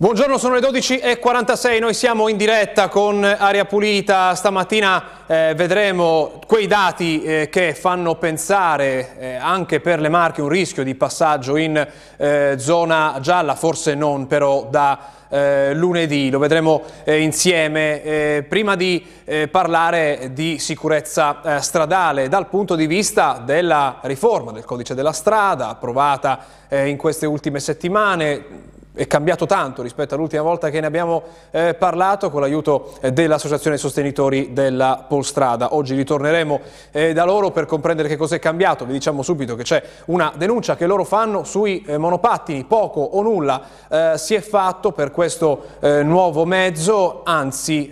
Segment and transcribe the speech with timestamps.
[0.00, 6.68] Buongiorno, sono le 12.46, noi siamo in diretta con Aria Pulita, stamattina eh, vedremo quei
[6.68, 11.84] dati eh, che fanno pensare eh, anche per le Marche un rischio di passaggio in
[12.16, 18.46] eh, zona gialla, forse non però da eh, lunedì, lo vedremo eh, insieme.
[18.48, 19.04] prima di
[19.50, 26.38] parlare di sicurezza stradale dal punto di vista della riforma del codice della strada approvata
[26.68, 32.30] in queste ultime settimane, è cambiato tanto rispetto all'ultima volta che ne abbiamo eh, parlato
[32.30, 35.76] con l'aiuto eh, dell'Associazione Sostenitori della Polstrada.
[35.76, 38.84] Oggi ritorneremo eh, da loro per comprendere che cosa è cambiato.
[38.84, 43.22] Vi diciamo subito che c'è una denuncia che loro fanno sui eh, monopattini, poco o
[43.22, 47.90] nulla eh, si è fatto per questo eh, nuovo mezzo, anzi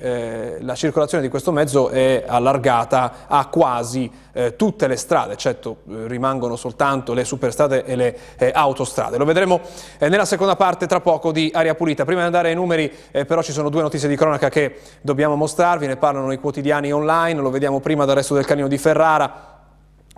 [0.60, 4.10] la circolazione di questo mezzo è allargata a quasi
[4.56, 5.66] tutte le strade, eh,
[6.06, 8.18] rimangono soltanto le superstrade e le
[8.52, 9.16] autostrade.
[9.16, 9.60] Lo vedremo
[9.98, 12.04] nella seconda parte tra poco di Aria Pulita.
[12.04, 15.36] Prima di andare ai numeri eh, però ci sono due notizie di cronaca che dobbiamo
[15.36, 19.55] mostrarvi, ne parlano i quotidiani online, lo vediamo prima dal resto del Canino di Ferrara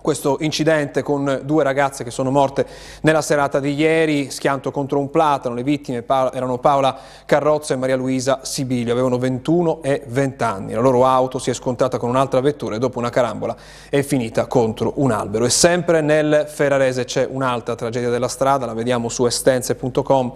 [0.01, 2.65] questo incidente con due ragazze che sono morte
[3.01, 7.95] nella serata di ieri, schianto contro un platano, le vittime erano Paola Carrozza e Maria
[7.95, 12.39] Luisa Sibilio, avevano 21 e 20 anni, la loro auto si è scontrata con un'altra
[12.39, 13.55] vettura e dopo una carambola
[13.89, 15.45] è finita contro un albero.
[15.45, 20.33] E sempre nel Ferrarese c'è un'altra tragedia della strada, la vediamo su estense.com,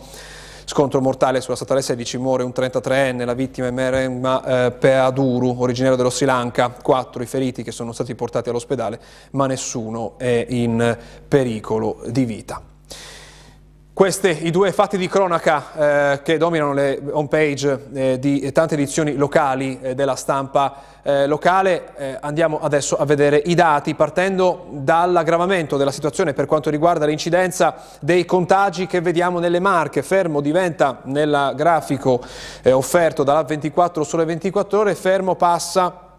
[0.66, 5.98] Scontro mortale sulla statale 16, muore un 33enne, la vittima è Merema eh, Peaduru, originario
[5.98, 9.00] dello Sri Lanka, quattro i feriti che sono stati portati all'ospedale,
[9.32, 10.98] ma nessuno è in
[11.28, 12.73] pericolo di vita.
[13.94, 18.74] Questi i due fatti di cronaca eh, che dominano le home page eh, di tante
[18.74, 21.90] edizioni locali eh, della stampa eh, locale.
[21.96, 27.76] Eh, andiamo adesso a vedere i dati partendo dall'aggravamento della situazione per quanto riguarda l'incidenza
[28.00, 30.02] dei contagi che vediamo nelle Marche.
[30.02, 32.20] Fermo diventa nel grafico
[32.64, 36.13] eh, offerto dalla 24 sole 24 ore, fermo passa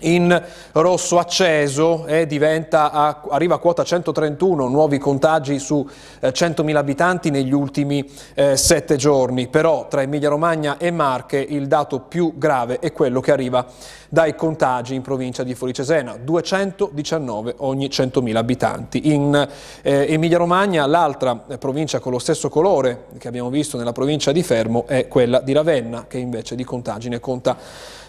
[0.00, 0.42] in
[0.72, 2.26] rosso acceso e
[2.70, 5.88] a, arriva a quota 131 nuovi contagi su
[6.20, 11.66] eh, 100.000 abitanti negli ultimi eh, sette giorni, però tra Emilia Romagna e Marche il
[11.66, 13.64] dato più grave è quello che arriva
[14.08, 19.12] dai contagi in provincia di Foricesena, 219 ogni 100.000 abitanti.
[19.12, 19.48] In
[19.82, 24.32] eh, Emilia Romagna l'altra eh, provincia con lo stesso colore che abbiamo visto nella provincia
[24.32, 27.56] di Fermo è quella di Ravenna che invece di contagi ne conta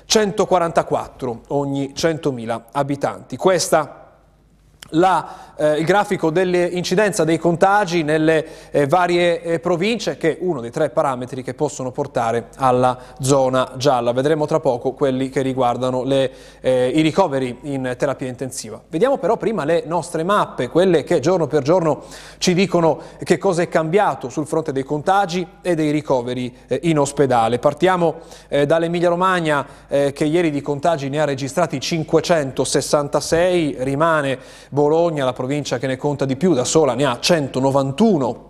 [0.07, 3.35] 144 ogni 100.000 abitanti.
[3.35, 4.06] Questa
[4.91, 10.61] la, eh, il grafico dell'incidenza dei contagi nelle eh, varie eh, province che è uno
[10.61, 14.11] dei tre parametri che possono portare alla zona gialla.
[14.13, 16.31] Vedremo tra poco quelli che riguardano le,
[16.61, 18.81] eh, i ricoveri in terapia intensiva.
[18.87, 22.03] Vediamo però prima le nostre mappe, quelle che giorno per giorno
[22.37, 26.99] ci dicono che cosa è cambiato sul fronte dei contagi e dei ricoveri eh, in
[26.99, 27.59] ospedale.
[27.59, 28.15] Partiamo
[28.47, 34.37] eh, dall'Emilia Romagna che ieri di contagi ne ha registrati 566, rimane
[34.77, 38.49] Bologna, la provincia che ne conta di più, da sola ne ha 191,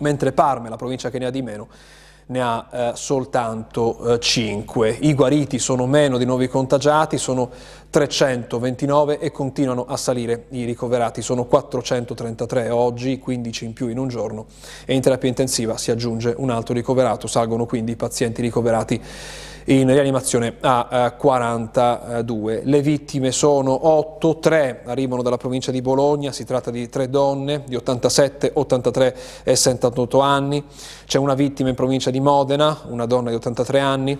[0.00, 1.68] mentre Parma, la provincia che ne ha di meno,
[2.26, 4.98] ne ha eh, soltanto eh, 5.
[5.00, 7.48] I guariti sono meno di nuovi contagiati, sono
[7.88, 14.08] 329 e continuano a salire i ricoverati, sono 433 oggi, 15 in più in un
[14.08, 14.44] giorno
[14.84, 19.00] e in terapia intensiva si aggiunge un altro ricoverato, salgono quindi i pazienti ricoverati
[19.68, 22.62] in rianimazione a 42.
[22.64, 27.64] Le vittime sono 8, 3 arrivano dalla provincia di Bologna, si tratta di tre donne
[27.66, 30.64] di 87, 83 e 78 anni,
[31.06, 34.18] c'è una vittima in provincia di Modena, una donna di 83 anni,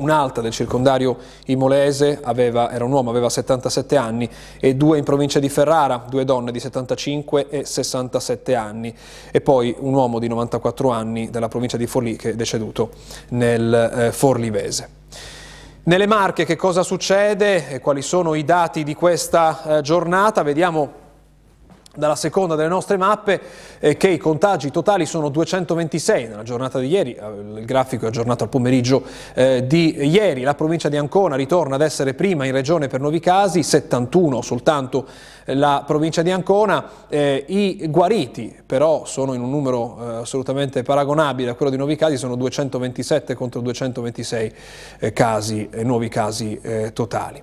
[0.00, 1.16] un'altra del circondario
[1.46, 4.28] imolese, aveva, era un uomo, aveva 77 anni,
[4.58, 8.94] e due in provincia di Ferrara, due donne di 75 e 67 anni,
[9.30, 12.90] e poi un uomo di 94 anni della provincia di Forlì che è deceduto
[13.30, 14.98] nel eh, Forlivese.
[15.82, 20.42] Nelle Marche che cosa succede e quali sono i dati di questa eh, giornata?
[20.42, 20.99] Vediamo
[21.94, 23.40] dalla seconda delle nostre mappe
[23.80, 28.08] eh, che i contagi totali sono 226 nella giornata di ieri, eh, il grafico è
[28.08, 29.02] aggiornato al pomeriggio
[29.34, 33.18] eh, di ieri, la provincia di Ancona ritorna ad essere prima in regione per nuovi
[33.18, 35.06] casi, 71 soltanto
[35.46, 41.50] la provincia di Ancona, eh, i guariti però sono in un numero eh, assolutamente paragonabile
[41.50, 44.54] a quello di nuovi casi, sono 227 contro 226
[45.00, 46.58] eh, casi, nuovi casi
[46.92, 47.42] totali.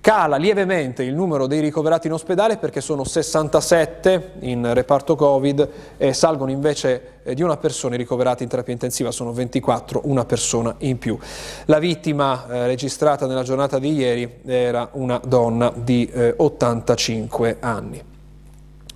[0.00, 6.12] Cala lievemente il numero dei ricoverati in ospedale perché sono 67 in reparto Covid e
[6.12, 10.98] salgono invece eh, di una persona ricoverati in terapia intensiva, sono 24, una persona in
[10.98, 11.18] più.
[11.64, 18.16] La vittima eh, registrata nella giornata di ieri era una donna di eh, 85 anni.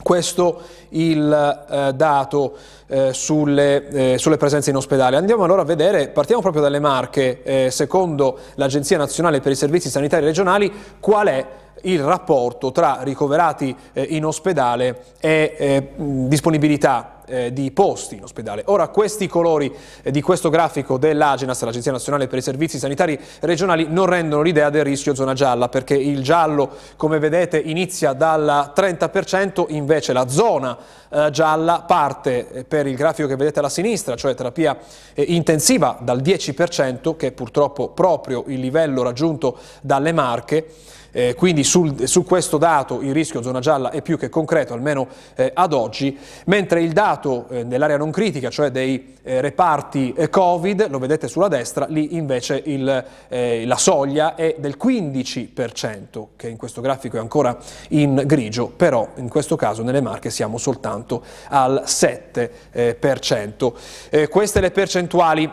[0.02, 0.60] Questo
[0.90, 2.56] il eh, dato
[2.86, 5.16] eh, sulle, eh, sulle, presenze in ospedale.
[5.16, 9.88] Andiamo allora a vedere, partiamo proprio dalle Marche, eh, secondo l'Agenzia Nazionale per i Servizi
[9.88, 10.70] Sanitari Regionali,
[11.00, 11.46] qual è
[11.82, 18.62] il rapporto tra ricoverati eh, in ospedale e eh, disponibilità eh, di posti in ospedale.
[18.66, 23.86] Ora questi colori eh, di questo grafico dell'Agenas, l'Agenzia Nazionale per i Servizi Sanitari Regionali,
[23.88, 29.64] non rendono l'idea del rischio zona gialla perché il giallo, come vedete, inizia dal 30%,
[29.68, 30.76] invece la zona
[31.08, 34.76] eh, gialla parte eh, per il grafico che vedete alla sinistra, cioè terapia
[35.14, 40.66] eh, intensiva, dal 10%, che è purtroppo proprio il livello raggiunto dalle Marche,
[41.12, 45.06] eh, quindi sul, su questo dato il rischio zona gialla è più che concreto, almeno
[45.34, 50.28] eh, ad oggi, mentre il dato eh, dell'area non critica, cioè dei eh, reparti eh,
[50.28, 56.48] Covid, lo vedete sulla destra, lì invece il, eh, la soglia è del 15%, che
[56.48, 57.56] in questo grafico è ancora
[57.90, 64.28] in grigio, però in questo caso nelle Marche siamo soltanto al 7%.
[64.28, 65.50] queste le percentuali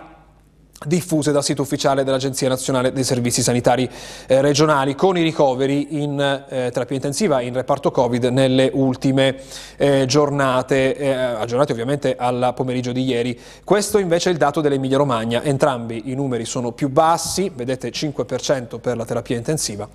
[0.85, 3.89] diffuse dal sito ufficiale dell'Agenzia Nazionale dei Servizi Sanitari
[4.27, 9.35] eh, Regionali con i ricoveri in eh, terapia intensiva in reparto Covid nelle ultime
[9.75, 13.37] eh, giornate, eh, aggiornate ovviamente al pomeriggio di ieri.
[13.63, 18.79] Questo invece è il dato dell'Emilia Romagna, entrambi i numeri sono più bassi, vedete 5%
[18.79, 19.87] per la terapia intensiva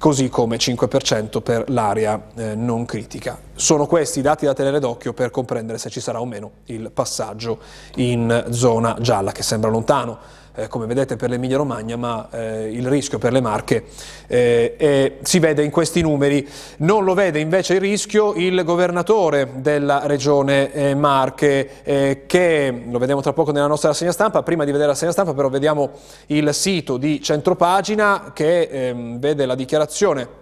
[0.00, 3.38] così come 5% per l'area eh, non critica.
[3.54, 6.90] Sono questi i dati da tenere d'occhio per comprendere se ci sarà o meno il
[6.90, 7.58] passaggio
[7.96, 12.86] in zona gialla, che sembra lontano eh, come vedete per l'Emilia Romagna, ma eh, il
[12.86, 13.84] rischio per le Marche
[14.26, 16.46] eh, si vede in questi numeri.
[16.78, 22.98] Non lo vede invece il rischio il governatore della regione eh, Marche, eh, che lo
[22.98, 24.42] vediamo tra poco nella nostra rassegna stampa.
[24.42, 25.90] Prima di vedere la rassegna stampa però vediamo
[26.26, 30.39] il sito di centropagina che ehm, vede la dichiarazione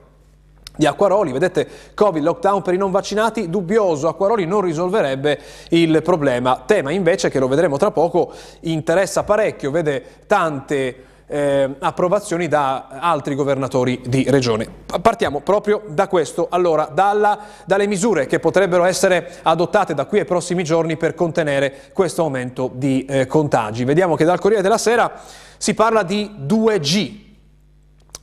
[0.78, 5.40] di Acquaroli, vedete Covid, lockdown per i non vaccinati, dubbioso, Acquaroli non risolverebbe
[5.70, 12.46] il problema, tema invece che lo vedremo tra poco interessa parecchio, vede tante eh, approvazioni
[12.46, 14.68] da altri governatori di regione.
[15.02, 20.24] Partiamo proprio da questo, allora, dalla, dalle misure che potrebbero essere adottate da qui ai
[20.24, 23.84] prossimi giorni per contenere questo aumento di eh, contagi.
[23.84, 25.12] Vediamo che dal Corriere della Sera
[25.56, 27.26] si parla di 2G,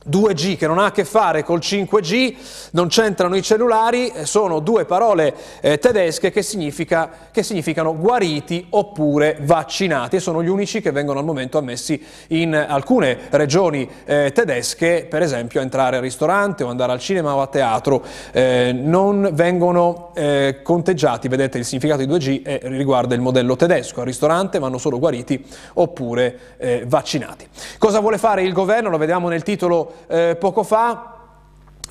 [0.08, 2.34] 2G che non ha a che fare col 5G,
[2.72, 8.66] non c'entrano i cellulari, eh, sono due parole eh, tedesche che, significa, che, significano guariti
[8.70, 14.32] oppure vaccinati e sono gli unici che vengono al momento ammessi in alcune regioni eh,
[14.32, 18.02] tedesche, per esempio entrare al ristorante o andare al cinema o a teatro,
[18.32, 24.00] eh, non vengono eh, conteggiati, vedete il significato di 2G eh, riguarda il modello tedesco,
[24.00, 25.44] al ristorante vanno solo guariti
[25.74, 26.54] oppure
[26.86, 27.46] vaccinati.
[27.78, 28.88] Cosa vuole fare il governo?
[28.88, 31.15] Lo vediamo nel titolo eh, poco fa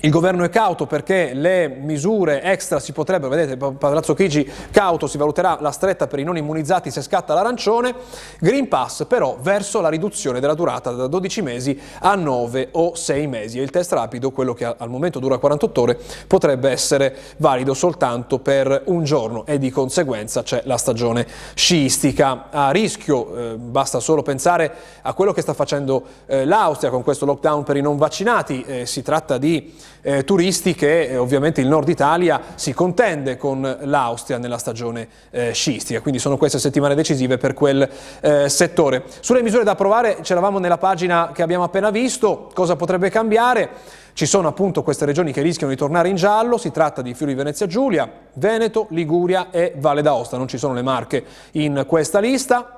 [0.00, 5.16] il governo è cauto perché le misure extra si potrebbero, vedete, Palazzo Chigi cauto, si
[5.16, 7.94] valuterà la stretta per i non immunizzati se scatta l'arancione,
[8.38, 13.26] Green Pass però verso la riduzione della durata da 12 mesi a 9 o 6
[13.26, 13.58] mesi.
[13.58, 18.38] E il test rapido, quello che al momento dura 48 ore, potrebbe essere valido soltanto
[18.38, 22.50] per un giorno e di conseguenza c'è la stagione sciistica.
[22.50, 27.24] A rischio, eh, basta solo pensare a quello che sta facendo eh, l'Austria con questo
[27.24, 29.72] lockdown per i non vaccinati, eh, si tratta di
[30.06, 35.52] eh, turisti che eh, ovviamente il nord Italia si contende con l'Austria nella stagione eh,
[35.52, 37.88] sciistica, quindi sono queste settimane decisive per quel
[38.20, 39.02] eh, settore.
[39.18, 44.04] Sulle misure da approvare c'eravamo nella pagina che abbiamo appena visto, cosa potrebbe cambiare?
[44.12, 47.34] Ci sono appunto queste regioni che rischiano di tornare in giallo, si tratta di Friuli
[47.34, 52.75] Venezia Giulia, Veneto, Liguria e Valle d'Aosta, non ci sono le marche in questa lista.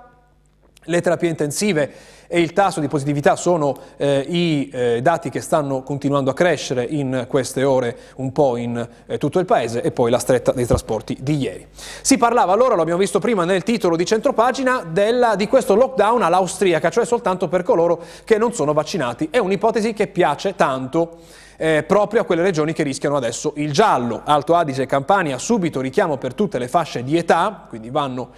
[0.89, 1.93] Le terapie intensive
[2.27, 6.85] e il tasso di positività sono eh, i eh, dati che stanno continuando a crescere
[6.85, 10.65] in queste ore un po' in eh, tutto il paese e poi la stretta dei
[10.65, 11.67] trasporti di ieri.
[12.01, 16.23] Si parlava allora, lo abbiamo visto prima nel titolo di centropagina, della, di questo lockdown
[16.23, 19.29] all'austriaca, cioè soltanto per coloro che non sono vaccinati.
[19.31, 21.19] È un'ipotesi che piace tanto
[21.59, 24.23] eh, proprio a quelle regioni che rischiano adesso il giallo.
[24.25, 28.31] Alto Adige e Campania subito richiamo per tutte le fasce di età, quindi vanno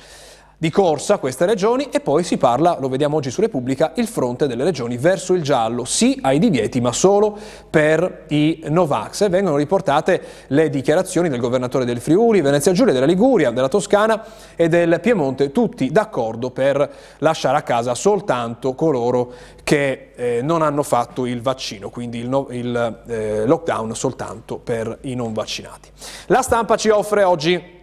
[0.61, 4.47] di corsa queste regioni e poi si parla, lo vediamo oggi su Repubblica, il fronte
[4.47, 7.35] delle regioni verso il giallo, sì ai divieti ma solo
[7.71, 9.23] per i Novax.
[9.23, 14.23] E vengono riportate le dichiarazioni del governatore del Friuli, Venezia Giulia, della Liguria, della Toscana
[14.55, 19.33] e del Piemonte, tutti d'accordo per lasciare a casa soltanto coloro
[19.65, 24.99] che eh, non hanno fatto il vaccino, quindi il, no, il eh, lockdown soltanto per
[25.03, 25.89] i non vaccinati.
[26.27, 27.79] La stampa ci offre oggi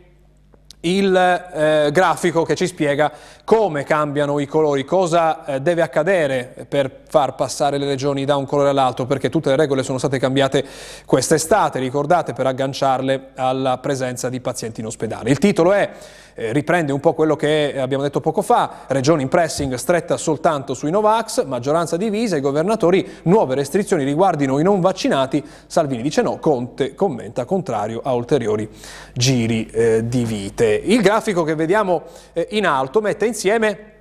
[0.81, 3.11] il eh, grafico che ci spiega
[3.43, 8.45] come cambiano i colori, cosa eh, deve accadere per far passare le regioni da un
[8.45, 10.63] colore all'altro, perché tutte le regole sono state cambiate
[11.05, 15.31] quest'estate, ricordate, per agganciarle alla presenza di pazienti in ospedale.
[15.31, 15.89] Il titolo è
[16.37, 20.75] eh, riprende un po' quello che abbiamo detto poco fa, regioni in pressing stretta soltanto
[20.75, 26.37] sui Novax, maggioranza divisa, i governatori, nuove restrizioni riguardino i non vaccinati, Salvini dice no,
[26.37, 28.69] Conte commenta contrario a ulteriori
[29.13, 30.79] giri eh, di vite.
[30.85, 32.03] Il grafico che vediamo
[32.33, 33.95] eh, in alto mette insieme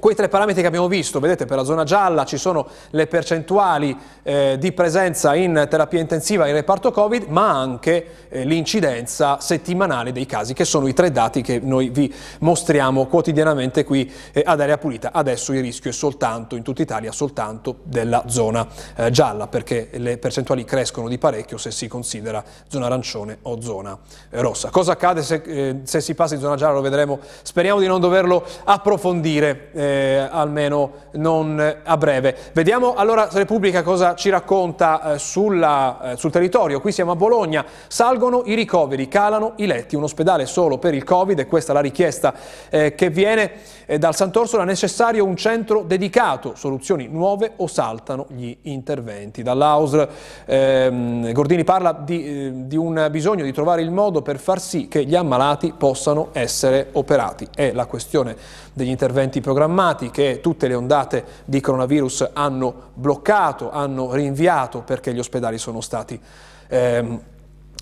[0.00, 3.96] Quei tre parametri che abbiamo visto, vedete per la zona gialla ci sono le percentuali
[4.22, 10.24] eh, di presenza in terapia intensiva in reparto Covid, ma anche eh, l'incidenza settimanale dei
[10.24, 14.78] casi, che sono i tre dati che noi vi mostriamo quotidianamente qui eh, ad Area
[14.78, 15.10] Pulita.
[15.12, 20.18] Adesso il rischio è soltanto, in tutta Italia, soltanto della zona eh, gialla, perché le
[20.18, 23.98] percentuali crescono di parecchio se si considera zona arancione o zona
[24.30, 24.70] eh, rossa.
[24.70, 26.74] Cosa accade se, eh, se, si passa in zona gialla?
[26.74, 32.36] Lo vedremo, speriamo di non doverlo approfondire eh, almeno non a breve.
[32.52, 36.80] Vediamo allora Repubblica cosa ci racconta eh, sulla, eh, sul territorio.
[36.80, 41.04] Qui siamo a Bologna, salgono i ricoveri, calano i letti, un ospedale solo per il
[41.04, 42.34] Covid e questa è la richiesta
[42.68, 43.52] eh, che viene
[43.86, 49.42] eh, dal Sant'Orsola, necessario un centro dedicato, soluzioni nuove o saltano gli interventi.
[49.42, 50.08] Dall'AUSL
[50.44, 54.88] ehm, Gordini parla di, eh, di un bisogno di trovare il modo per far sì
[54.88, 57.48] che gli ammalati possano essere operati.
[57.54, 58.36] È la questione
[58.72, 59.76] degli interventi programmati
[60.10, 66.20] che tutte le ondate di coronavirus hanno bloccato, hanno rinviato perché gli ospedali sono stati
[66.68, 67.20] ehm,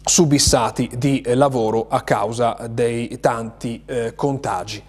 [0.04, 4.82] subissati di lavoro a causa dei tanti eh, contagi.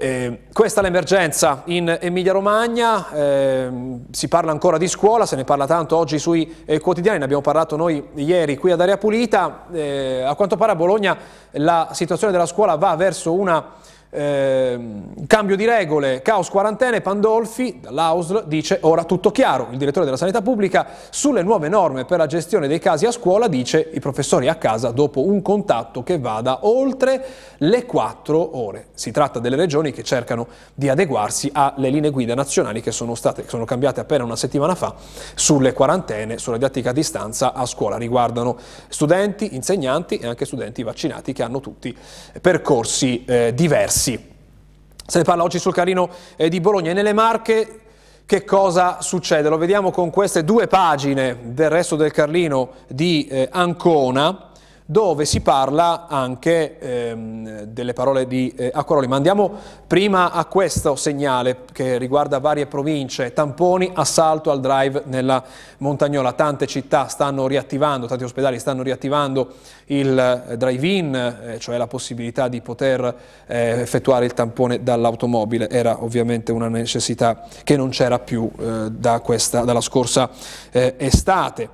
[0.00, 3.70] Eh, questa è l'emergenza in Emilia-Romagna, eh,
[4.12, 7.42] si parla ancora di scuola, se ne parla tanto oggi sui eh, quotidiani, ne abbiamo
[7.42, 11.16] parlato noi ieri qui ad Area Pulita, eh, a quanto pare a Bologna
[11.50, 13.72] la situazione della scuola va verso una
[14.10, 14.80] eh,
[15.26, 19.68] cambio di regole, caos quarantene, Pandolfi dall'AUSL dice ora tutto chiaro.
[19.70, 23.48] Il direttore della sanità pubblica sulle nuove norme per la gestione dei casi a scuola
[23.48, 27.24] dice i professori a casa dopo un contatto che vada oltre
[27.58, 28.86] le 4 ore.
[28.94, 33.44] Si tratta delle regioni che cercano di adeguarsi alle linee guida nazionali che sono, state,
[33.46, 34.94] sono cambiate appena una settimana fa
[35.34, 37.98] sulle quarantene, sulla didattica a distanza a scuola.
[37.98, 38.56] Riguardano
[38.88, 41.94] studenti, insegnanti e anche studenti vaccinati che hanno tutti
[42.40, 44.36] percorsi eh, diversi diversi.
[45.06, 47.80] Se ne parla oggi sul Carino eh, di Bologna e nelle Marche
[48.24, 49.48] che cosa succede?
[49.48, 54.47] Lo vediamo con queste due pagine del resto del Carlino di eh, Ancona
[54.90, 59.06] dove si parla anche ehm, delle parole di eh, Acquaroli.
[59.06, 59.52] Ma andiamo
[59.86, 65.44] prima a questo segnale che riguarda varie province, tamponi, assalto al drive nella
[65.78, 66.32] Montagnola.
[66.32, 70.18] Tante città stanno riattivando, tanti ospedali stanno riattivando il
[70.48, 73.14] eh, drive-in, eh, cioè la possibilità di poter
[73.46, 75.68] eh, effettuare il tampone dall'automobile.
[75.68, 80.30] Era ovviamente una necessità che non c'era più eh, da questa, dalla scorsa
[80.70, 81.68] estate.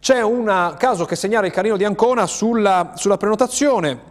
[0.00, 4.09] C'è un caso che segnala il Carino di Ancona sulla, sulla prenotazione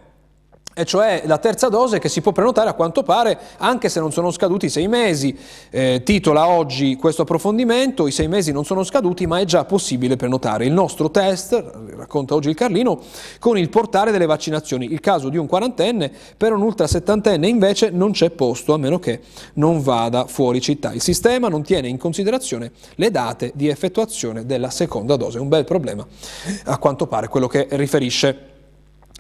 [0.80, 4.14] e cioè la terza dose che si può prenotare a quanto pare anche se non
[4.14, 5.38] sono scaduti i sei mesi.
[5.70, 10.16] Eh, titola oggi questo approfondimento, i sei mesi non sono scaduti ma è già possibile
[10.16, 10.64] prenotare.
[10.64, 11.62] Il nostro test,
[11.98, 13.02] racconta oggi il Carlino,
[13.40, 14.94] con il portale delle vaccinazioni.
[14.94, 19.00] Il caso di un quarantenne, per un ultra settantenne invece non c'è posto a meno
[19.00, 19.20] che
[19.56, 20.94] non vada fuori città.
[20.94, 25.40] Il sistema non tiene in considerazione le date di effettuazione della seconda dose.
[25.40, 26.08] Un bel problema
[26.64, 28.49] a quanto pare quello che riferisce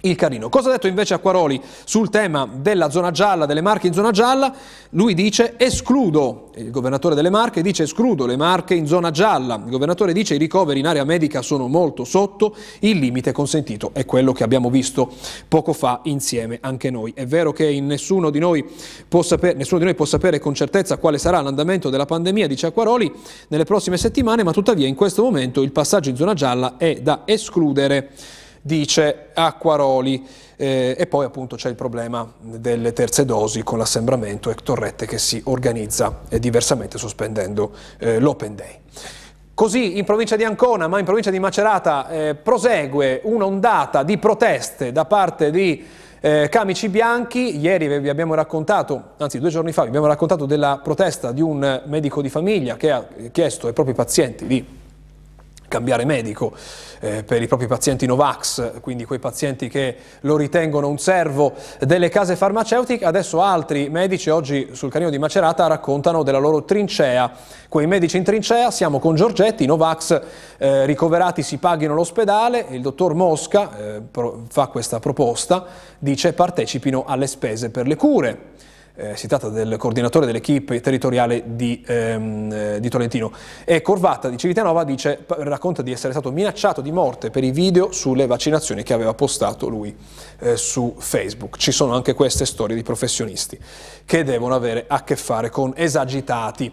[0.02, 0.50] il Carino.
[0.50, 4.54] Cosa ha detto invece Acquaroli sul tema della zona gialla, delle Marche in zona gialla?
[4.92, 9.70] Lui dice escludo, il governatore delle Marche dice escludo le Marche in zona gialla, il
[9.70, 14.32] governatore dice i ricoveri in area medica sono molto sotto il limite consentito, è quello
[14.32, 15.12] che abbiamo visto
[15.48, 17.12] poco fa insieme anche noi.
[17.16, 18.66] È vero che nessuno di noi
[19.08, 23.12] può sapere, di noi può sapere con certezza quale sarà l'andamento della pandemia, dice Acquaroli,
[23.50, 27.22] nelle prossime settimane, ma tuttavia in questo momento il passaggio in zona gialla è da
[27.26, 28.12] escludere
[28.62, 30.26] dice Acquaroli.
[30.56, 35.18] Eh, e poi appunto c'è il problema delle terze dosi con l'assembramento e Torrette che
[35.18, 38.80] si organizza eh, diversamente sospendendo eh, l'Open Day.
[39.54, 44.94] Così in provincia di Ancona, ma in provincia di Macerata, eh, prosegue un'ondata di proteste
[44.94, 45.86] da parte di
[46.22, 47.58] eh, camici bianchi.
[47.60, 51.84] Ieri vi abbiamo raccontato, anzi due giorni fa, vi abbiamo raccontato della protesta di un
[51.86, 54.66] medico di famiglia che ha chiesto ai propri pazienti di
[55.68, 56.54] cambiare medico
[57.00, 62.10] eh, per i propri pazienti Novax, quindi quei pazienti che lo ritengono un servo delle
[62.10, 63.06] case farmaceutiche.
[63.06, 67.32] Adesso altri medici oggi sul canino di Macerata raccontano della loro trincea.
[67.68, 70.22] Quei medici in trincea, siamo con Giorgetti, Novax
[70.58, 74.02] eh, ricoverati si paghino l'ospedale, il dottor Mosca eh,
[74.50, 75.66] fa questa proposta,
[76.00, 78.58] dice partecipino alle spese per le cure
[79.00, 83.32] eh, si tratta del coordinatore dell'equipe territoriale di, ehm, eh, di, Tolentino.
[83.64, 87.92] E Corvatta di Civitanova dice, racconta di essere stato minacciato di morte per i video
[87.94, 89.96] sulle vaccinazioni che aveva postato lui
[90.40, 91.58] eh, su Facebook.
[91.58, 93.58] Ci sono anche queste storie di professionisti
[94.06, 96.72] che devono avere a che fare con esagitati.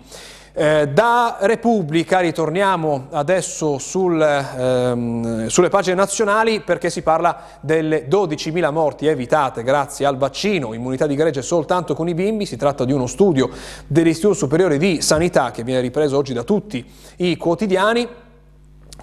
[0.58, 8.70] Eh, da Repubblica ritorniamo adesso sul, ehm, sulle pagine nazionali perché si parla delle 12.000
[8.70, 12.92] morti evitate grazie al vaccino, immunità di gregge soltanto con i bimbi, si tratta di
[12.92, 13.50] uno studio
[13.86, 16.82] dell'Istituto Superiore di Sanità che viene ripreso oggi da tutti
[17.16, 18.08] i quotidiani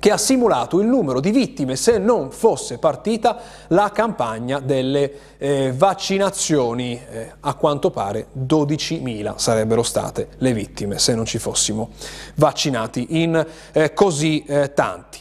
[0.03, 5.71] che ha simulato il numero di vittime se non fosse partita la campagna delle eh,
[5.73, 7.01] vaccinazioni.
[7.09, 11.91] Eh, a quanto pare 12.000 sarebbero state le vittime se non ci fossimo
[12.35, 15.19] vaccinati in eh, così eh, tanti.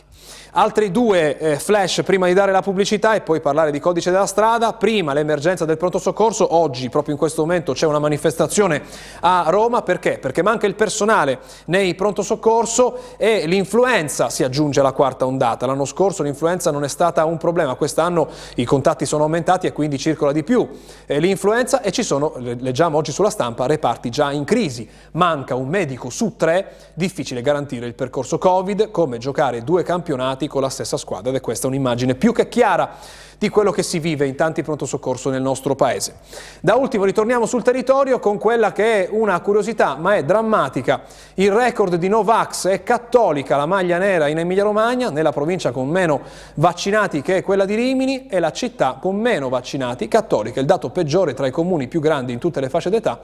[0.54, 4.26] Altri due eh, flash prima di dare la pubblicità e poi parlare di codice della
[4.26, 4.74] strada.
[4.74, 8.82] Prima l'emergenza del pronto soccorso, oggi proprio in questo momento c'è una manifestazione
[9.20, 10.18] a Roma, perché?
[10.18, 15.64] Perché manca il personale nei pronto soccorso e l'influenza si aggiunge alla quarta ondata.
[15.64, 19.96] L'anno scorso l'influenza non è stata un problema, quest'anno i contatti sono aumentati e quindi
[19.96, 20.68] circola di più
[21.06, 24.86] eh, l'influenza e ci sono, leggiamo oggi sulla stampa, reparti già in crisi.
[25.12, 30.62] Manca un medico su tre, difficile garantire il percorso Covid, come giocare due campionati con
[30.62, 32.96] la stessa squadra ed è questa un'immagine più che chiara
[33.42, 36.14] di quello che si vive in tanti pronto soccorso nel nostro paese.
[36.60, 41.02] Da ultimo ritorniamo sul territorio con quella che è una curiosità ma è drammatica.
[41.34, 45.88] Il record di Novax è cattolica, la maglia nera in Emilia Romagna, nella provincia con
[45.88, 46.20] meno
[46.54, 50.90] vaccinati che è quella di Rimini e la città con meno vaccinati cattolica, il dato
[50.90, 53.20] peggiore tra i comuni più grandi in tutte le fasce d'età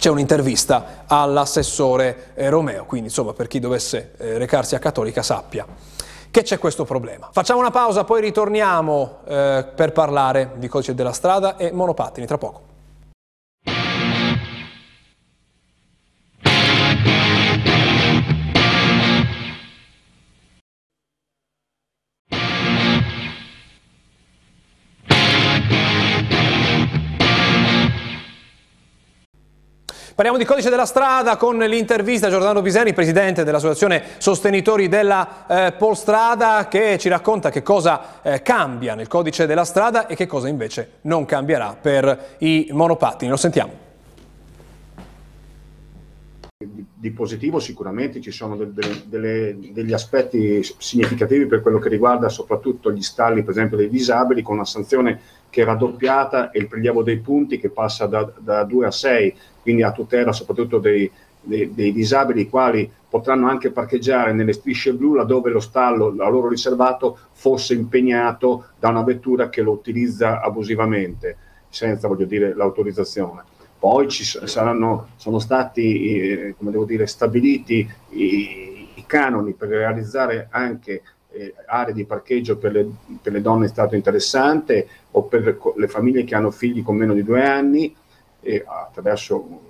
[0.00, 5.66] c'è un'intervista all'assessore eh, Romeo, quindi insomma per chi dovesse eh, recarsi a Cattolica sappia
[6.30, 7.28] che c'è questo problema.
[7.32, 12.38] Facciamo una pausa, poi ritorniamo eh, per parlare di codice della strada e monopattini tra
[12.38, 12.69] poco.
[30.20, 35.72] Parliamo di codice della strada con l'intervista a Giordano Pisani, presidente dell'associazione sostenitori della eh,
[35.72, 40.48] Polstrada, che ci racconta che cosa eh, cambia nel codice della strada e che cosa
[40.48, 43.30] invece non cambierà per i monopattini.
[43.30, 43.89] Lo sentiamo.
[46.62, 52.92] Di positivo sicuramente ci sono delle, delle, degli aspetti significativi per quello che riguarda soprattutto
[52.92, 55.18] gli stalli, per esempio, dei disabili, con una sanzione
[55.48, 59.36] che è raddoppiata e il prelievo dei punti che passa da, da 2 a 6
[59.62, 64.92] quindi a tutela soprattutto dei, dei, dei disabili, i quali potranno anche parcheggiare nelle strisce
[64.92, 70.42] blu laddove lo stallo a loro riservato fosse impegnato da una vettura che lo utilizza
[70.42, 71.38] abusivamente,
[71.70, 73.44] senza voglio dire l'autorizzazione.
[73.80, 80.48] Poi ci saranno, sono stati eh, come devo dire, stabiliti i, i, canoni per realizzare
[80.50, 82.86] anche eh, aree di parcheggio per le,
[83.22, 87.14] per le donne in stato interessante o per le famiglie che hanno figli con meno
[87.14, 87.96] di due anni.
[88.42, 89.60] E attraverso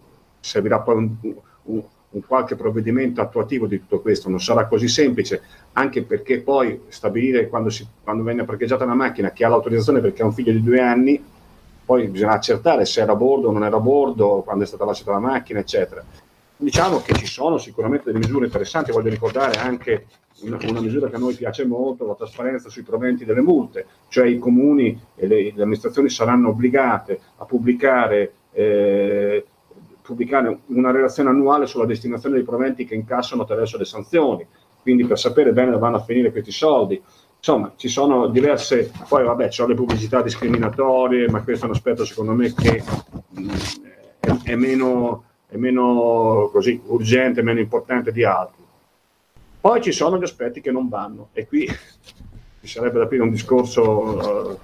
[0.40, 1.16] servirà poi un,
[1.62, 5.40] un, un, qualche provvedimento attuativo di tutto questo, non sarà così semplice,
[5.74, 10.22] anche perché poi stabilire quando, si, quando viene parcheggiata una macchina che ha l'autorizzazione perché
[10.22, 11.22] ha un figlio di due anni,
[11.90, 14.84] poi bisogna accertare se era a bordo o non era a bordo, quando è stata
[14.84, 16.04] lasciata la macchina, eccetera.
[16.56, 20.06] Diciamo che ci sono sicuramente delle misure interessanti, voglio ricordare anche
[20.42, 24.28] una, una, misura che a noi piace molto, la trasparenza sui proventi delle multe, cioè
[24.28, 29.44] i comuni e le, le amministrazioni saranno obbligate a pubblicare eh,
[30.00, 34.46] pubblicare una relazione annuale sulla destinazione dei proventi che incassano attraverso le sanzioni,
[34.80, 37.02] quindi per sapere bene dove vanno a finire questi soldi.
[37.40, 41.74] Insomma, ci sono diverse, poi vabbè, ci sono le pubblicità discriminatorie, ma questo è un
[41.74, 42.82] aspetto secondo me che
[43.38, 43.50] mm,
[44.20, 48.62] è, è, meno, è meno così urgente, meno importante di altri.
[49.58, 53.30] Poi ci sono gli aspetti che non vanno e qui ci sarebbe da aprire un
[53.30, 54.58] discorso uh,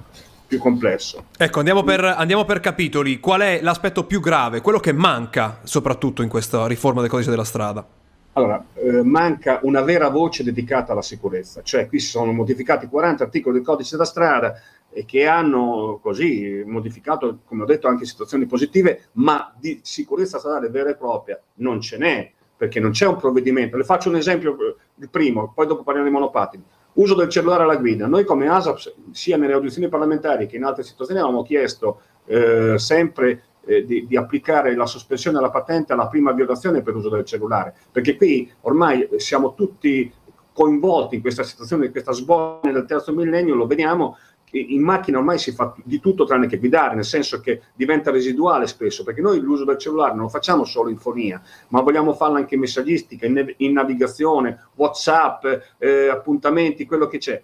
[0.46, 1.24] più complesso.
[1.38, 3.20] Ecco, andiamo per, andiamo per, capitoli.
[3.20, 7.44] Qual è l'aspetto più grave, quello che manca soprattutto in questa riforma del codice della
[7.44, 7.95] strada?
[8.37, 13.25] Allora, eh, manca una vera voce dedicata alla sicurezza, cioè qui si sono modificati 40
[13.25, 18.44] articoli del codice della strada e che hanno così modificato, come ho detto, anche situazioni
[18.44, 23.16] positive, ma di sicurezza stradale vera e propria non ce n'è, perché non c'è un
[23.16, 23.79] provvedimento.
[23.79, 24.55] Le faccio un esempio
[24.96, 26.62] il primo, poi dopo parliamo dei monopattini.
[26.94, 28.07] Uso del cellulare alla guida.
[28.07, 33.44] Noi come ASAP, sia nelle audizioni parlamentari che in altre situazioni, avevamo chiesto eh, sempre
[33.66, 37.74] eh, di, di, applicare la sospensione della patente alla prima violazione per uso del cellulare,
[37.92, 40.11] perché qui ormai siamo tutti
[40.52, 44.16] coinvolti in questa situazione, in questa svolta del terzo millennio, lo vediamo,
[44.52, 48.66] in macchina ormai si fa di tutto tranne che guidare, nel senso che diventa residuale
[48.66, 52.37] spesso, perché noi l'uso del cellulare non lo facciamo solo in fonia, ma vogliamo farlo
[52.37, 55.44] anche in messaggistica, in, in navigazione, WhatsApp,
[55.79, 57.42] eh, appuntamenti, quello che c'è.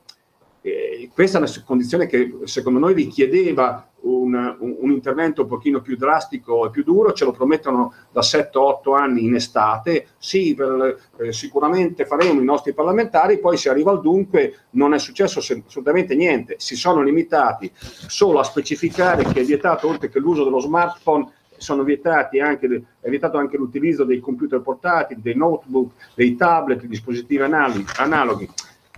[0.65, 5.81] Eh, questa è una condizione che secondo noi richiedeva un, un, un, intervento un pochino
[5.81, 10.99] più drastico e più duro, ce lo promettono da 7-8 anni in estate, sì, per,
[11.19, 16.15] eh, sicuramente faremo i nostri parlamentari, poi si arriva al dunque, non è successo assolutamente
[16.15, 21.29] niente, si sono limitati solo a specificare che è vietato oltre che l'uso dello smartphone
[21.57, 27.43] sono vietati anche, è vietato anche l'utilizzo dei computer portatili, dei notebook, dei tablet, dispositivi
[27.43, 28.49] analoghi, analoghi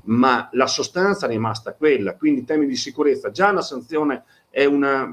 [0.05, 4.65] ma la sostanza è rimasta quella, quindi in termini di sicurezza già una sanzione è
[4.65, 5.11] una,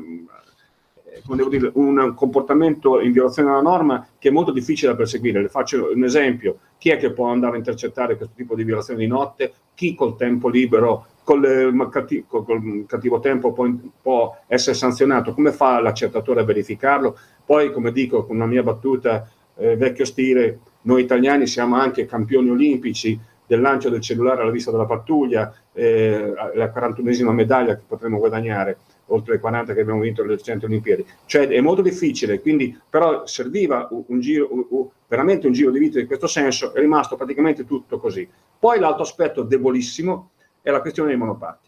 [1.12, 5.42] eh, dire, un comportamento in violazione della norma che è molto difficile da perseguire.
[5.42, 9.00] Le faccio un esempio, chi è che può andare a intercettare questo tipo di violazione
[9.00, 9.54] di notte?
[9.74, 13.68] Chi col tempo libero, col, cattivo, col cattivo tempo può,
[14.02, 15.34] può, essere sanzionato?
[15.34, 17.18] Come fa l'accertatore a verificarlo?
[17.46, 22.50] Poi, come dico con una mia battuta eh, vecchio stile, noi italiani siamo anche campioni
[22.50, 23.20] olimpici
[23.52, 28.78] del lancio del cellulare alla vista della pattuglia, eh, la 41esima medaglia che potremmo guadagnare,
[29.08, 31.06] oltre le 40 che abbiamo vinto alle recenti Olimpiadi.
[31.26, 36.00] Cioè è molto difficile, quindi però serviva un giro, un, veramente un giro di vita
[36.00, 38.26] in questo senso, è rimasto praticamente tutto così.
[38.58, 40.30] Poi l'altro aspetto debolissimo
[40.62, 41.68] è la questione dei monopatti.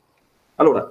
[0.55, 0.89] Allora,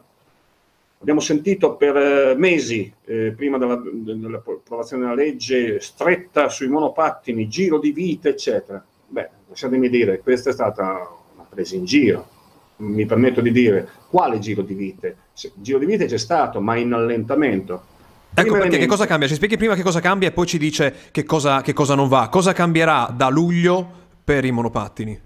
[0.99, 7.79] abbiamo sentito per eh, mesi, eh, prima della, dell'approvazione della legge, stretta sui monopattini, giro
[7.79, 8.85] di vita, eccetera.
[9.13, 12.27] Beh, lasciatemi dire, questa è stata una presa in giro.
[12.77, 15.17] Mi permetto di dire, quale giro di vite?
[15.57, 17.91] Giro di vite c'è stato, ma in allentamento.
[18.35, 19.29] Ecco perché che cosa cambia?
[19.29, 22.09] Ci spieghi prima che cosa cambia e poi ci dice che cosa, che cosa non
[22.09, 22.31] va.
[22.31, 23.87] Cosa cambierà da luglio
[24.25, 25.21] per i monopattini?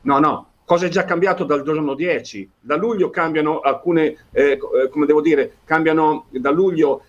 [0.00, 2.50] No, no, cosa è già cambiato dal giorno 10.
[2.58, 7.02] Da luglio cambiano alcune, eh, eh, come devo dire, cambiano da luglio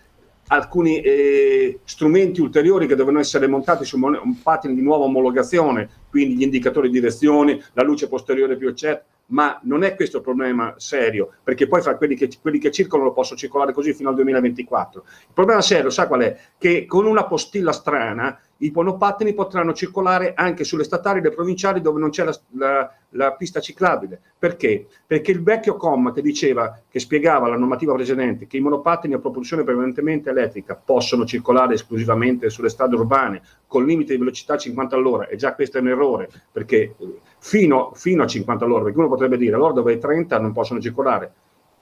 [0.52, 6.36] alcuni eh, strumenti ulteriori che devono essere montati su un pattern di nuova omologazione, quindi
[6.36, 10.74] gli indicatori di direzione, la luce posteriore più eccetera, ma non è questo il problema
[10.76, 15.04] serio, perché poi fra quelli che, quelli che circolano possono circolare così fino al 2024.
[15.04, 16.36] Il problema serio, sa qual è?
[16.58, 21.80] Che con una postilla strana i monopattini potranno circolare anche sulle statali e le provinciali
[21.80, 24.20] dove non c'è la, la, la, pista ciclabile.
[24.38, 24.86] Perché?
[25.06, 29.18] Perché il vecchio comma che diceva, che spiegava la normativa precedente, che i monopattini a
[29.18, 35.28] propulsione prevalentemente elettrica possono circolare esclusivamente sulle strade urbane con limite di velocità 50 all'ora,
[35.28, 36.94] e già questo è un errore, perché
[37.38, 40.80] fino, fino a 50 all'ora, perché uno potrebbe dire allora dove è 30 non possono
[40.80, 41.32] circolare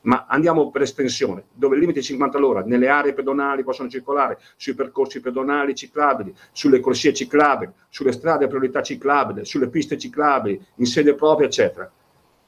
[0.02, 4.38] ma andiamo per estensione, dove il limite è 50 all'ora, nelle aree pedonali possono circolare,
[4.56, 10.64] sui percorsi pedonali ciclabili, sulle corsie ciclabili, sulle strade a priorità ciclabile, sulle piste ciclabili,
[10.76, 11.90] in sede propria, eccetera.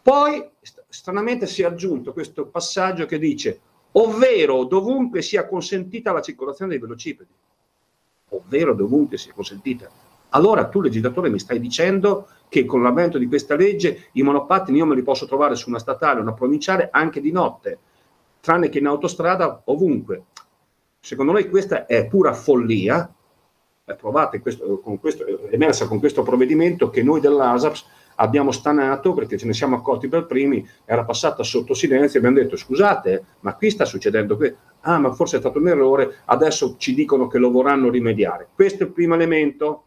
[0.03, 0.49] Poi,
[0.89, 3.61] stranamente, si è aggiunto questo passaggio che dice,
[3.93, 7.31] ovvero dovunque sia consentita la circolazione dei velocipedi,
[8.31, 9.91] ovvero dovunque sia consentita.
[10.31, 14.87] Allora tu, legislatore, mi stai dicendo che con l'avvento di questa legge i monopattini io
[14.87, 17.79] me li posso trovare su una statale, una provinciale, anche di notte,
[18.41, 20.25] tranne che in autostrada ovunque.
[21.01, 23.13] Secondo noi questa è pura follia,
[23.85, 29.15] è provata questo, con questo, è emersa con questo provvedimento che noi dell'ASAPS abbiamo stanato
[29.15, 33.25] perché ce ne siamo accorti per primi, era passata sotto silenzio e abbiamo detto scusate,
[33.41, 34.59] ma qui sta succedendo questo.
[34.83, 38.49] Ah, ma forse è stato un errore, adesso ci dicono che lo vorranno rimediare.
[38.55, 39.85] Questo è il primo elemento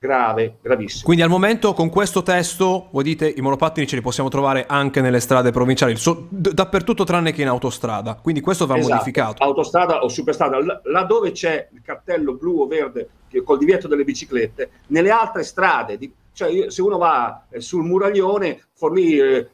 [0.00, 1.04] grave, gravissimo.
[1.04, 5.02] Quindi al momento con questo testo, voi dite, i monopattini ce li possiamo trovare anche
[5.02, 8.94] nelle strade provinciali, so, d- dappertutto tranne che in autostrada, quindi questo va esatto.
[8.94, 9.42] modificato.
[9.44, 13.10] Autostrada o superstrada, L- laddove c'è il cartello blu o verde
[13.44, 18.68] col divieto delle biciclette, nelle altre strade, di, cioè se uno va eh, sul Muraglione,
[18.72, 19.50] Forlì, eh,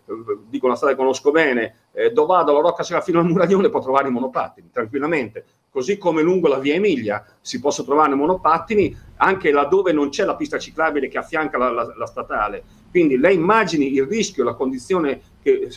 [0.49, 4.07] dico una strada che conosco bene, eh, Dovado, la Rocca fino al Muraglione può trovare
[4.07, 5.45] i monopattini tranquillamente
[5.77, 10.35] così come lungo la via Emilia si possono trovare monopattini anche laddove non c'è la
[10.35, 12.65] pista ciclabile che affianca la, la, la statale.
[12.91, 15.69] Quindi lei immagini il rischio, la condizione che,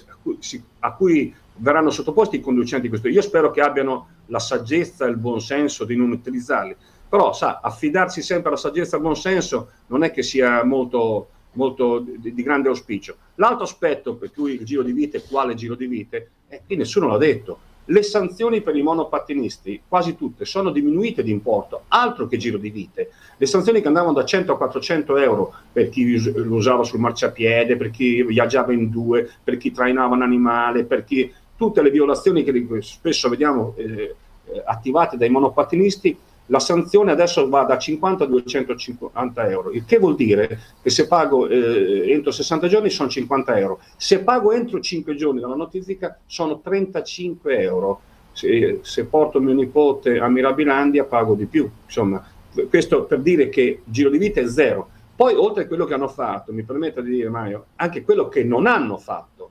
[0.79, 3.09] a, cui, verranno sottoposti i conducenti di questo.
[3.09, 6.77] Io spero che abbiano la saggezza e il buonsenso di non utilizzarli,
[7.09, 11.99] però sa, affidarsi sempre alla saggezza e al buonsenso non è che sia molto, molto
[11.99, 13.17] di, di, grande auspicio.
[13.35, 17.07] L'altro aspetto per cui il giro di vite, quale giro di vite, è che nessuno
[17.07, 22.37] l'ha detto Le sanzioni per i monopattinisti, quasi tutte, sono diminuite di importo, altro che
[22.37, 23.09] giro di vite.
[23.35, 27.77] Le sanzioni che andavano da 100 a 400 euro per chi lo usava sul marciapiede,
[27.77, 31.33] per chi viaggiava in due, per chi trainava un animale, per chi...
[31.55, 36.17] tutte le violazioni che spesso vediamo eh, eh attivate dai monopattinisti
[36.49, 41.07] la sanzione adesso va da 50 a 250 euro, il che vuol dire che se
[41.07, 46.17] pago eh, entro 60 giorni sono 50 euro, se pago entro 5 giorni dalla notifica
[46.25, 52.23] sono 35 euro, se, se porto mio nipote a Mirabilandia pago di più, insomma,
[52.67, 54.89] questo per dire che giro di vita è zero.
[55.15, 58.43] Poi oltre a quello che hanno fatto, mi permetta di dire Mario, anche quello che
[58.43, 59.49] non hanno fatto,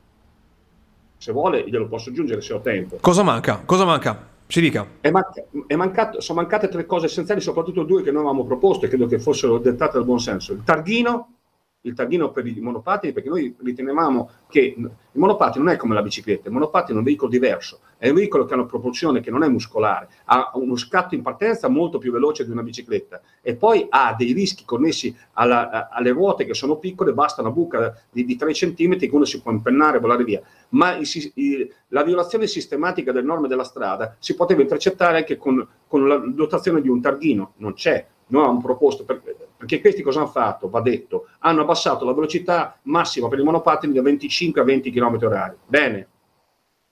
[1.18, 2.96] se vuole glielo posso aggiungere se ho tempo.
[3.00, 3.62] Cosa manca?
[3.64, 4.36] Cosa manca?
[4.48, 4.86] Ci dica.
[5.02, 8.86] È manca- è mancato, sono mancate tre cose essenziali, soprattutto due che noi avevamo proposto
[8.86, 10.54] e credo che fossero dettate dal buon senso.
[10.54, 11.34] Il targhino
[11.82, 16.02] il taghino per i monopattini perché noi ritenevamo che il monopattino non è come la
[16.02, 19.30] bicicletta, il monopattino è un veicolo diverso, è un veicolo che ha una propulsione che
[19.30, 23.54] non è muscolare, ha uno scatto in partenza molto più veloce di una bicicletta e
[23.54, 28.24] poi ha dei rischi connessi alla, alle ruote che sono piccole, basta una buca di,
[28.24, 32.02] di 3 cm che uno si può impennare e volare via, ma il, il, la
[32.02, 36.88] violazione sistematica delle norme della strada si poteva intercettare anche con, con la dotazione di
[36.88, 39.20] un targhino, non c'è, noi abbiamo proposto, per,
[39.56, 40.68] perché questi cosa hanno fatto?
[40.68, 45.16] Va detto, hanno abbassato la velocità massima per i monopattini da 25 a 20 km
[45.16, 46.08] h Bene,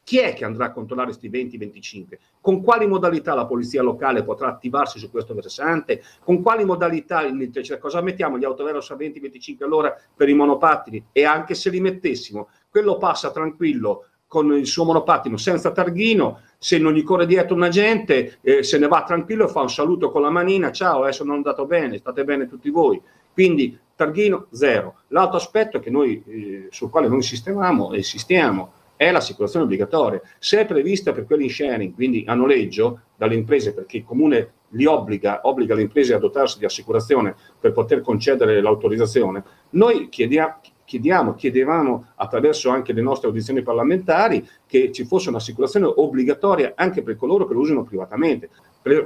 [0.06, 2.18] chi è che andrà a controllare questi 20-25?
[2.40, 6.00] Con quali modalità la polizia locale potrà attivarsi su questo versante?
[6.22, 7.22] Con quali modalità,
[7.60, 11.06] cioè, cosa mettiamo gli autovelox a 20-25 all'ora per i monopattini?
[11.10, 16.78] E anche se li mettessimo, quello passa tranquillo con il suo monopattino senza targhino, se
[16.78, 20.22] non gli corre dietro un agente, eh, se ne va tranquillo, fa un saluto con
[20.22, 23.00] la manina, ciao, adesso non è andato bene, state bene tutti voi.
[23.32, 24.96] Quindi targhino zero.
[25.08, 30.20] L'altro aspetto noi, eh, sul quale noi sistemiamo e insistiamo è l'assicurazione obbligatoria.
[30.38, 34.52] Se è prevista per quelli in sharing, quindi a noleggio dalle imprese, perché il comune
[34.70, 40.60] li obbliga, obbliga le imprese a dotarsi di assicurazione per poter concedere l'autorizzazione, noi chiediamo,
[40.86, 47.16] chiediamo, chiedevamo attraverso anche le nostre audizioni parlamentari che ci fosse un'assicurazione obbligatoria anche per
[47.16, 48.48] coloro che lo usano privatamente.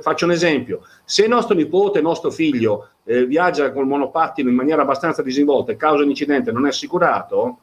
[0.01, 5.23] Faccio un esempio, se nostro nipote, nostro figlio eh, viaggia col monopattino in maniera abbastanza
[5.23, 7.59] disinvolta e causa un incidente non è assicurato,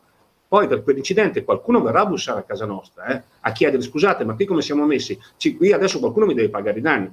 [0.47, 4.34] poi per quell'incidente qualcuno verrà a bussare a casa nostra eh, a chiedere scusate ma
[4.34, 5.19] qui come siamo messi?
[5.58, 7.12] qui adesso qualcuno mi deve pagare i danni.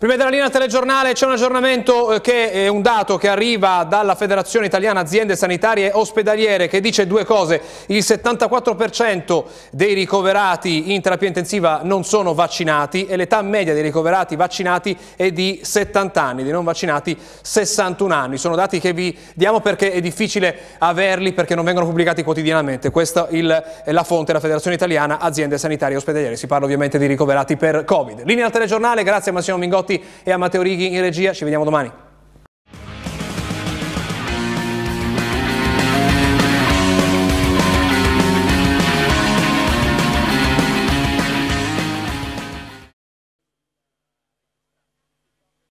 [0.00, 4.14] Prima della linea telegiornale c'è un aggiornamento eh, che è un dato che arriva dalla
[4.14, 7.60] Federazione Italiana Aziende Sanitarie Ospedaliere che dice due cose.
[7.88, 14.36] Il 74% dei ricoverati in terapia intensiva non sono vaccinati e l'età media dei ricoverati
[14.36, 18.38] vaccinati è di 70 anni, dei non vaccinati 61 anni.
[18.38, 22.88] Sono dati che vi diamo perché è difficile averli perché non vengono pubblicati quotidianamente.
[22.88, 26.36] Questa è la fonte, la Federazione Italiana Aziende Sanitarie Ospedaliere.
[26.36, 28.22] Si parla ovviamente di ricoverati per Covid.
[28.24, 29.88] Linea telegiornale, grazie a Massimo Mingotti
[30.22, 31.32] e a Matteo Righi in regia.
[31.32, 32.09] Ci vediamo domani.